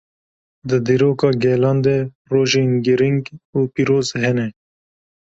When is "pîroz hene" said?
3.73-4.47